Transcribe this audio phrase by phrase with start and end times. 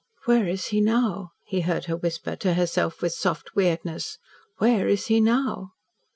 [0.25, 4.17] "Where is he now?" he heard her whisper to herself with soft weirdness.
[4.57, 5.73] "Where is he now?"